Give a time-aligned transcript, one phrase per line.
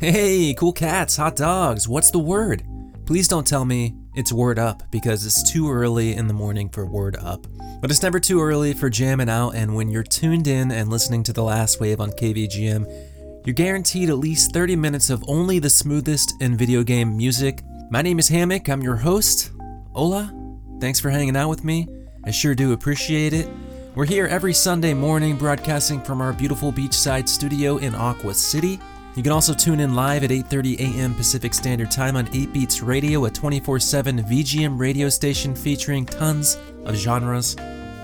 [0.00, 2.64] Hey, cool cats, hot dogs, what's the word?
[3.04, 6.86] Please don't tell me it's word up because it's too early in the morning for
[6.86, 7.46] word up.
[7.82, 11.22] But it's never too early for jamming out, and when you're tuned in and listening
[11.24, 15.68] to The Last Wave on KVGM, you're guaranteed at least 30 minutes of only the
[15.68, 17.60] smoothest in video game music.
[17.90, 19.50] My name is Hammock, I'm your host.
[19.92, 20.32] Hola,
[20.80, 21.86] thanks for hanging out with me.
[22.24, 23.50] I sure do appreciate it.
[23.94, 28.80] We're here every Sunday morning broadcasting from our beautiful beachside studio in Aqua City.
[29.16, 31.14] You can also tune in live at 8:30 a.m.
[31.14, 36.94] Pacific Standard Time on 8 Beats Radio, a 24/7 VGM radio station featuring tons of
[36.94, 37.56] genres.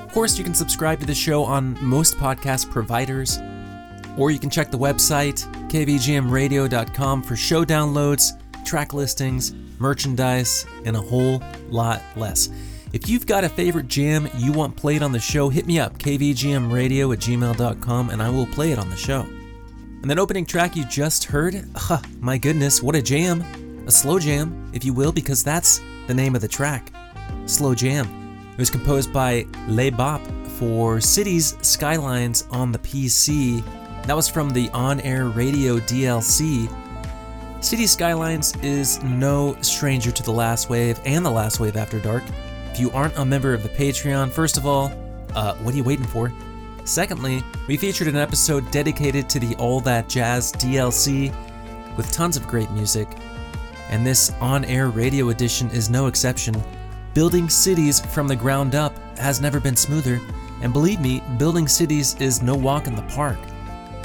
[0.05, 3.39] Of course, you can subscribe to the show on most podcast providers,
[4.17, 8.33] or you can check the website kvgmradio.com for show downloads,
[8.65, 12.49] track listings, merchandise, and a whole lot less.
[12.93, 15.99] If you've got a favorite jam you want played on the show, hit me up,
[15.99, 19.27] kvgmradio at gmail.com, and I will play it on the show.
[20.07, 21.65] And that opening track you just heard,
[22.21, 23.43] my goodness, what a jam!
[23.89, 26.93] A slow jam, if you will, because that's the name of the track.
[27.47, 28.47] Slow Jam.
[28.53, 30.25] It was composed by Le Bop
[30.61, 33.65] for Cities Skylines on the PC.
[34.07, 36.73] That was from the On Air Radio DLC.
[37.61, 42.23] City Skylines is no stranger to the Last Wave and the Last Wave After Dark.
[42.71, 44.93] If you aren't a member of the Patreon, first of all,
[45.35, 46.33] uh, what are you waiting for?
[46.87, 51.35] Secondly, we featured an episode dedicated to the All That Jazz DLC
[51.97, 53.09] with tons of great music.
[53.91, 56.55] And this on air radio edition is no exception.
[57.13, 60.21] Building cities from the ground up has never been smoother,
[60.63, 63.39] and believe me, building cities is no walk in the park.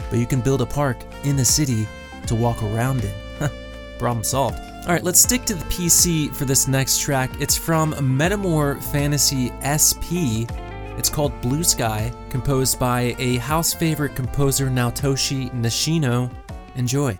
[0.10, 1.88] But you can build a park in the city
[2.26, 3.50] to walk around in.
[4.00, 4.58] Problem solved.
[4.58, 7.30] Alright, let's stick to the PC for this next track.
[7.40, 10.50] It's from Metamor Fantasy SP.
[10.98, 16.32] It's called Blue Sky, composed by a house favorite composer Naotoshi Nishino.
[16.76, 17.18] Enjoy.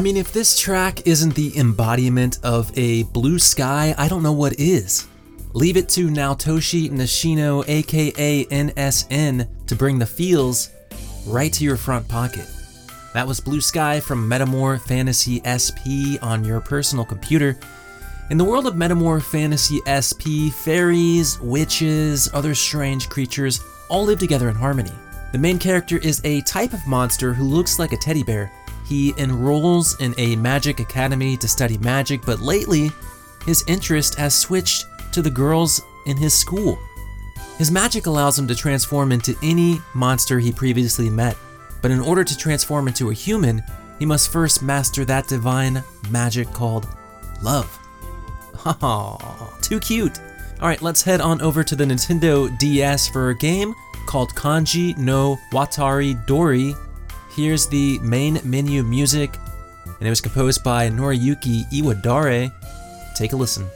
[0.00, 4.32] I mean, if this track isn't the embodiment of a blue sky, I don't know
[4.32, 5.06] what is.
[5.52, 10.70] Leave it to Naotoshi Nishino, aka NSN, to bring the feels
[11.26, 12.46] right to your front pocket.
[13.12, 17.58] That was Blue Sky from Metamor Fantasy SP on your personal computer.
[18.30, 24.48] In the world of Metamor Fantasy SP, fairies, witches, other strange creatures all live together
[24.48, 24.94] in harmony.
[25.32, 28.50] The main character is a type of monster who looks like a teddy bear.
[28.90, 32.90] He enrolls in a magic academy to study magic, but lately,
[33.46, 36.76] his interest has switched to the girls in his school.
[37.56, 41.36] His magic allows him to transform into any monster he previously met,
[41.82, 43.62] but in order to transform into a human,
[44.00, 46.88] he must first master that divine magic called
[47.44, 47.78] love.
[48.82, 50.18] Oh, too cute.
[50.60, 53.72] Alright, let's head on over to the Nintendo DS for a game
[54.06, 56.74] called Kanji no Watari Dori.
[57.40, 59.38] Here's the main menu music,
[59.86, 62.52] and it was composed by Noriyuki Iwadare.
[63.14, 63.66] Take a listen.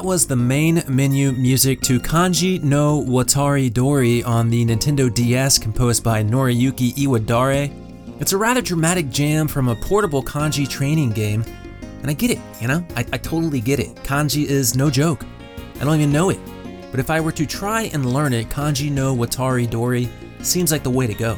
[0.00, 5.58] That was the main menu music to Kanji no Watari Dori on the Nintendo DS
[5.58, 7.70] composed by Noriyuki Iwadare.
[8.18, 11.44] It's a rather dramatic jam from a portable kanji training game,
[12.00, 12.82] and I get it, you know?
[12.96, 13.94] I, I totally get it.
[13.96, 15.26] Kanji is no joke.
[15.78, 16.40] I don't even know it.
[16.90, 20.08] But if I were to try and learn it, Kanji no Watari Dori
[20.40, 21.36] seems like the way to go.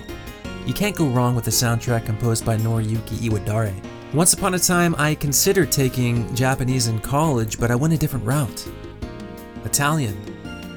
[0.66, 3.74] You can't go wrong with a soundtrack composed by Noriyuki Iwadare.
[4.14, 8.26] Once upon a time, I considered taking Japanese in college, but I went a different
[8.26, 8.68] route.
[9.64, 10.14] Italian.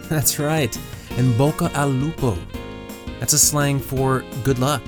[0.10, 0.74] That's right,
[1.18, 2.38] and bocca al lupo.
[3.20, 4.82] That's a slang for good luck.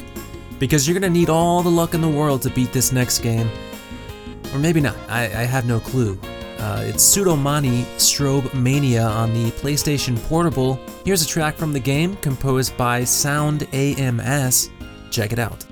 [0.59, 3.49] Because you're gonna need all the luck in the world to beat this next game.
[4.53, 6.17] Or maybe not, I, I have no clue.
[6.57, 10.79] Uh, it's Pseudomani Strobe Mania on the PlayStation Portable.
[11.03, 14.69] Here's a track from the game composed by Sound AMS.
[15.11, 15.66] Check it out.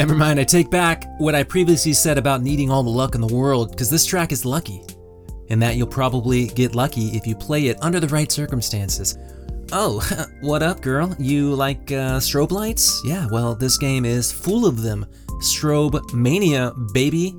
[0.00, 3.20] Never mind, I take back what I previously said about needing all the luck in
[3.20, 4.82] the world, because this track is lucky.
[5.50, 9.18] And that you'll probably get lucky if you play it under the right circumstances.
[9.72, 10.00] Oh,
[10.40, 11.14] what up, girl?
[11.18, 13.02] You like uh, strobe lights?
[13.04, 15.04] Yeah, well, this game is full of them.
[15.42, 17.36] Strobe Mania, baby.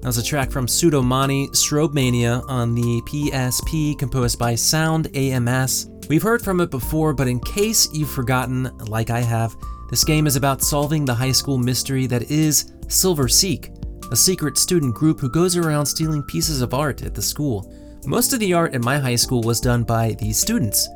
[0.00, 5.90] That was a track from Pseudomani, Strobe Mania, on the PSP, composed by Sound AMS.
[6.08, 9.54] We've heard from it before, but in case you've forgotten, like I have,
[9.94, 13.70] this game is about solving the high school mystery that is Silver Seek,
[14.10, 17.72] a secret student group who goes around stealing pieces of art at the school.
[18.04, 20.88] Most of the art at my high school was done by these students.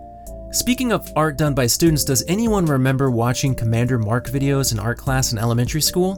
[0.51, 4.99] Speaking of art done by students, does anyone remember watching Commander Mark videos in art
[4.99, 6.17] class in elementary school?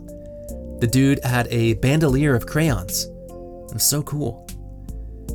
[0.81, 3.05] The dude had a bandolier of crayons.
[3.05, 4.49] It was so cool.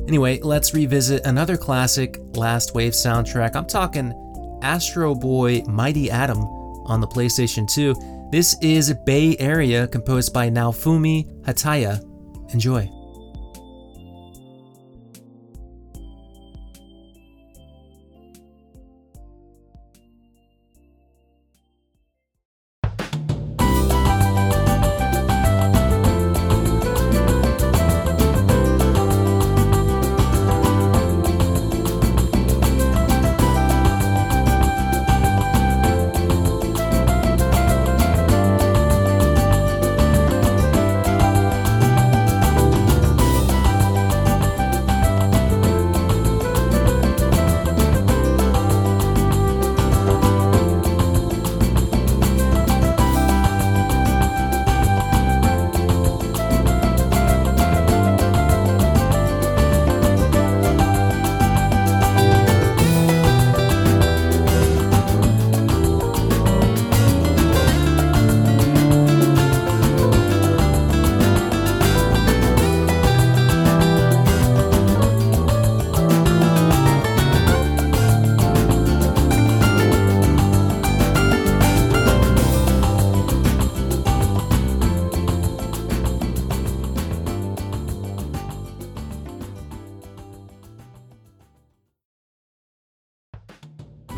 [0.08, 3.54] Anyway, let's revisit another classic Last Wave soundtrack.
[3.54, 6.55] I'm talking Astro Boy Mighty Atom
[6.86, 8.28] on the PlayStation 2.
[8.30, 12.02] This is Bay Area, composed by Naofumi Hataya.
[12.52, 12.95] Enjoy.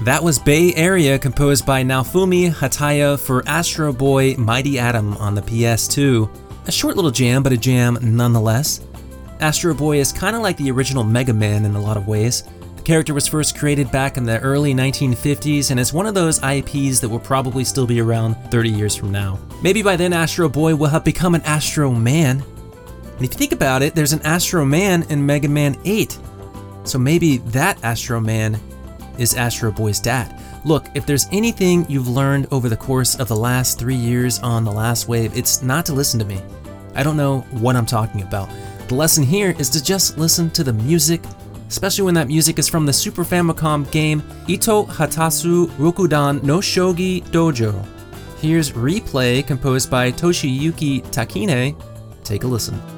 [0.09, 5.43] That was Bay Area, composed by Naofumi Hataya for Astro Boy Mighty Atom on the
[5.43, 6.31] PS2.
[6.67, 8.81] A short little jam, but a jam nonetheless.
[9.41, 12.45] Astro Boy is kind of like the original Mega Man in a lot of ways.
[12.77, 16.43] The character was first created back in the early 1950s and is one of those
[16.43, 19.39] IPs that will probably still be around 30 years from now.
[19.63, 22.43] Maybe by then Astro Boy will have become an Astro Man.
[23.17, 26.19] And if you think about it, there's an Astro Man in Mega Man 8.
[26.85, 28.59] So maybe that Astro Man
[29.19, 30.41] is Astro Boy's dad.
[30.65, 34.65] Look, if there's anything you've learned over the course of the last three years on
[34.65, 36.41] The Last Wave, it's not to listen to me.
[36.95, 38.49] I don't know what I'm talking about.
[38.89, 41.23] The lesson here is to just listen to the music,
[41.69, 47.23] especially when that music is from the Super Famicom game Ito Hatasu Rokudan no Shogi
[47.25, 47.87] Dojo.
[48.41, 51.77] Here's Replay composed by Toshiyuki Takine.
[52.25, 52.98] Take a listen.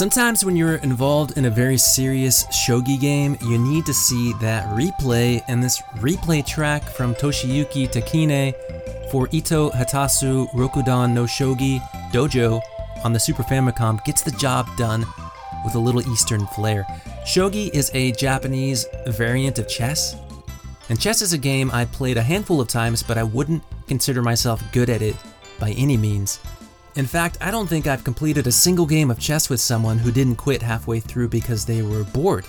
[0.00, 4.66] Sometimes when you're involved in a very serious shogi game, you need to see that
[4.68, 8.54] replay, and this replay track from Toshiyuki Takine
[9.10, 11.82] for Ito Hatasu Rokudan no Shogi
[12.12, 12.62] Dojo
[13.04, 15.04] on the Super Famicom gets the job done
[15.66, 16.86] with a little Eastern flair.
[17.26, 20.16] Shogi is a Japanese variant of chess,
[20.88, 24.22] and chess is a game I played a handful of times, but I wouldn't consider
[24.22, 25.16] myself good at it
[25.58, 26.40] by any means.
[26.96, 30.10] In fact, I don't think I've completed a single game of chess with someone who
[30.10, 32.46] didn't quit halfway through because they were bored.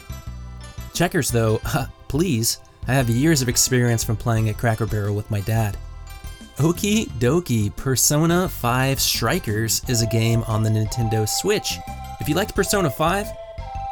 [0.94, 1.62] Checkers, though,
[2.08, 5.78] please, I have years of experience from playing at Cracker Barrel with my dad.
[6.58, 11.74] Okie dokie, Persona 5 Strikers is a game on the Nintendo Switch.
[12.20, 13.28] If you liked Persona 5,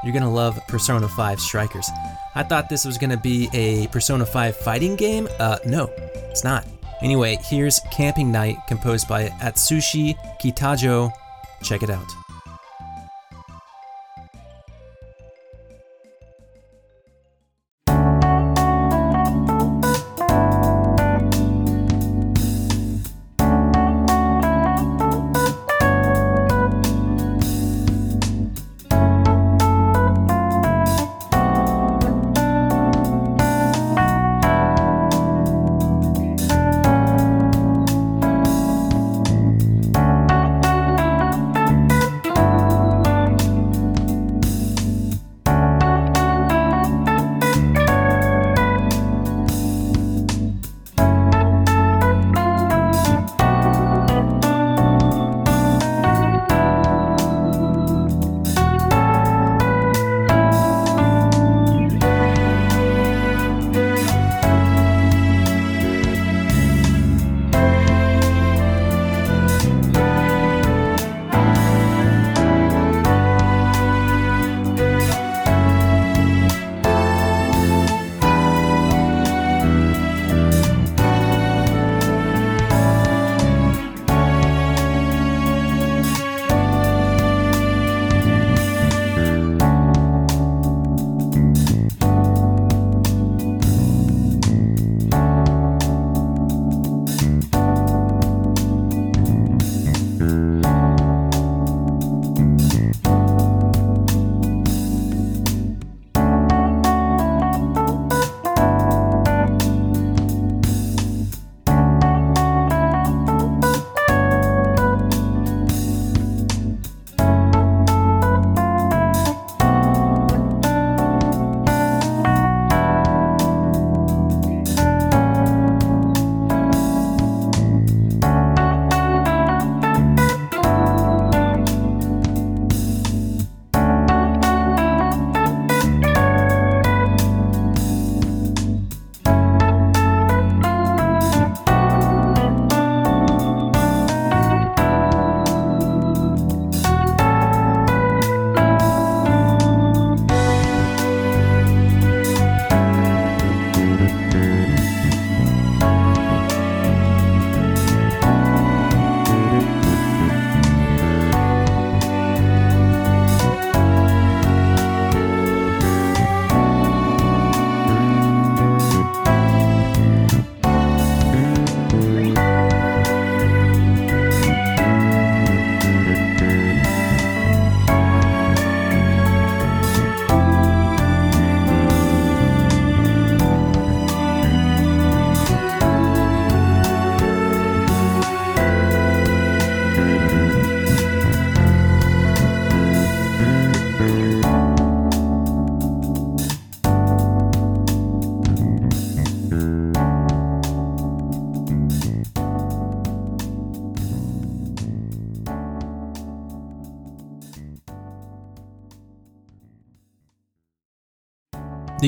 [0.04, 1.90] you're gonna love Persona 5 Strikers.
[2.36, 5.28] I thought this was gonna be a Persona 5 fighting game.
[5.40, 5.92] Uh, no,
[6.30, 6.66] it's not.
[7.02, 11.12] Anyway, here's Camping Night, composed by Atsushi Kitajo.
[11.64, 12.19] Check it out.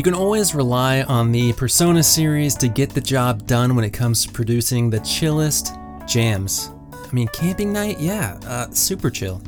[0.02, 3.92] You can always rely on the Persona series to get the job done when it
[3.92, 5.76] comes to producing the chillest
[6.08, 6.72] jams.
[6.92, 9.44] I mean, Camping Night, yeah, uh, super chill.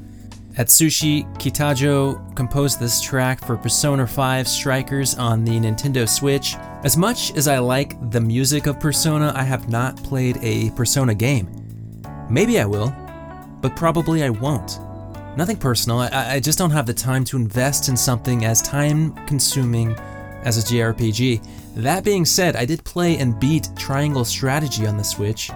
[0.60, 6.56] Atsushi Kitajo composed this track for Persona 5 Strikers on the Nintendo Switch.
[6.84, 11.16] As much as I like the music of Persona, I have not played a Persona
[11.16, 11.50] game.
[12.30, 12.96] Maybe I will,
[13.60, 14.80] but probably I won't.
[15.36, 19.16] Nothing personal, I, I just don't have the time to invest in something as time
[19.26, 19.98] consuming
[20.46, 21.42] as a JRPG.
[21.76, 25.50] That being said, I did play and beat Triangle Strategy on the Switch.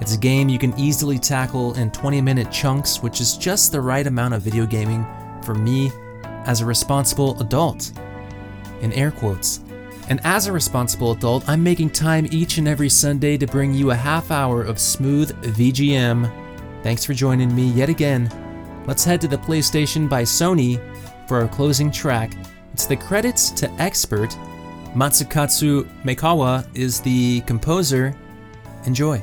[0.00, 3.80] It's a game you can easily tackle in 20 minute chunks, which is just the
[3.80, 5.06] right amount of video gaming
[5.42, 5.90] for me
[6.44, 7.92] as a responsible adult.
[8.80, 9.60] In air quotes.
[10.08, 13.90] And as a responsible adult, I'm making time each and every Sunday to bring you
[13.90, 16.30] a half hour of smooth VGM.
[16.82, 18.30] Thanks for joining me yet again.
[18.86, 20.80] Let's head to the PlayStation by Sony
[21.28, 22.32] for our closing track.
[22.72, 24.30] It's the credits to Expert.
[24.94, 28.14] Matsukatsu Maekawa is the composer.
[28.84, 29.22] Enjoy.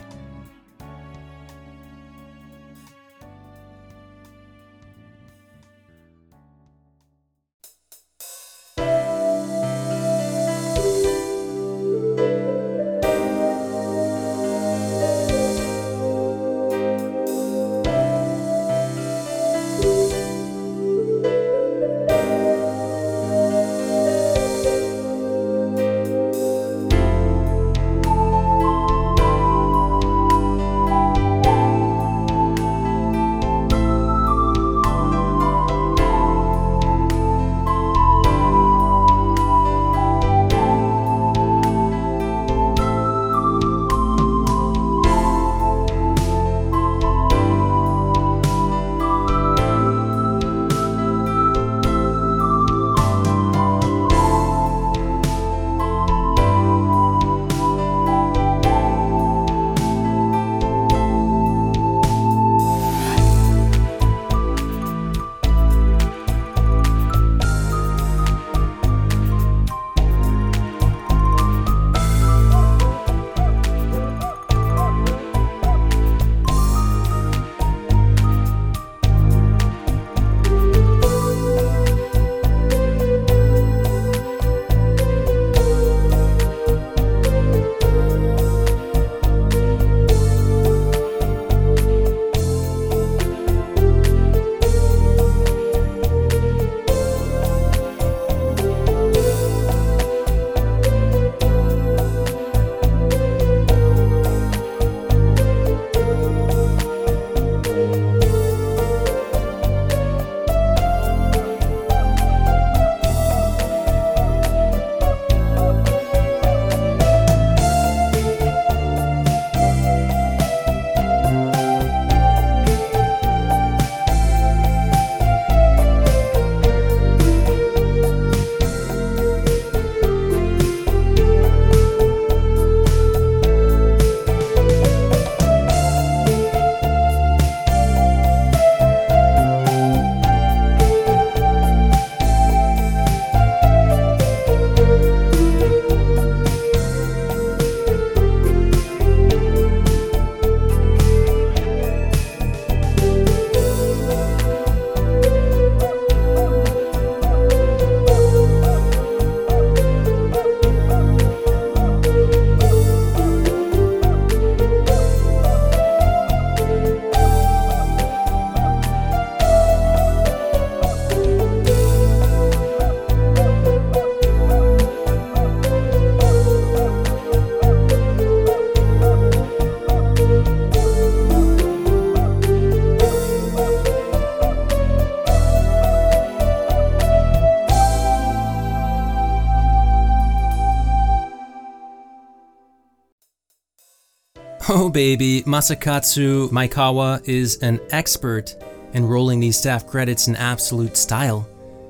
[194.95, 198.55] Baby, Masakatsu Maikawa is an expert
[198.93, 201.45] in rolling these staff credits in absolute style.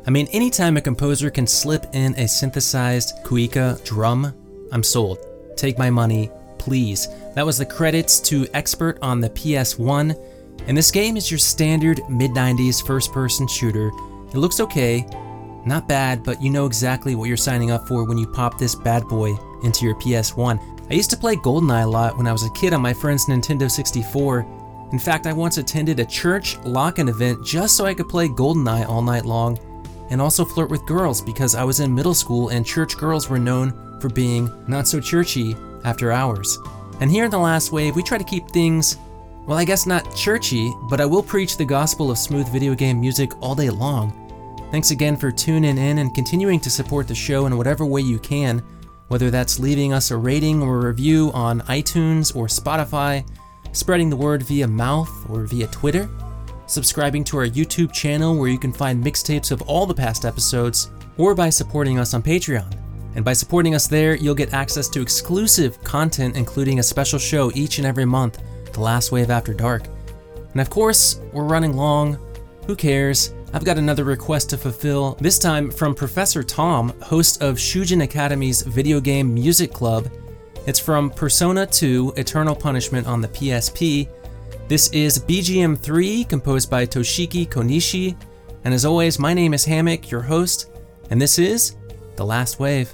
[0.07, 4.33] I mean, anytime a composer can slip in a synthesized cuica drum,
[4.71, 5.19] I'm sold.
[5.55, 7.07] Take my money, please.
[7.35, 10.19] That was the credits to Expert on the PS1,
[10.65, 13.89] and this game is your standard mid 90s first person shooter.
[14.29, 15.05] It looks okay,
[15.63, 18.73] not bad, but you know exactly what you're signing up for when you pop this
[18.73, 20.74] bad boy into your PS1.
[20.87, 23.25] I used to play GoldenEye a lot when I was a kid on my friend's
[23.25, 24.45] Nintendo 64.
[24.91, 28.87] In fact, I once attended a church lock-in event just so I could play GoldenEye
[28.87, 29.57] all night long
[30.11, 33.39] and also flirt with girls because I was in middle school and church girls were
[33.39, 36.59] known for being not so churchy after hours.
[36.99, 38.97] And here in the last wave, we try to keep things,
[39.47, 43.01] well, I guess not churchy, but I will preach the gospel of smooth video game
[43.01, 44.13] music all day long.
[44.69, 48.19] Thanks again for tuning in and continuing to support the show in whatever way you
[48.19, 48.61] can
[49.07, 53.27] whether that's leaving us a rating or a review on iTunes or Spotify,
[53.71, 56.09] spreading the word via mouth or via Twitter,
[56.67, 60.89] subscribing to our YouTube channel where you can find mixtapes of all the past episodes,
[61.17, 62.73] or by supporting us on Patreon.
[63.15, 67.51] And by supporting us there, you'll get access to exclusive content, including a special show
[67.53, 68.41] each and every month,
[68.73, 69.83] The Last Wave After Dark.
[70.51, 72.17] And of course, we're running long.
[72.65, 73.33] Who cares?
[73.55, 78.61] I've got another request to fulfill, this time from Professor Tom, host of Shujin Academy's
[78.63, 80.09] video game music club.
[80.67, 84.09] It's from Persona 2 Eternal Punishment on the PSP.
[84.67, 88.17] This is BGM 3, composed by Toshiki Konishi.
[88.65, 90.69] And as always, my name is Hammock, your host,
[91.09, 91.77] and this is
[92.17, 92.93] The Last Wave.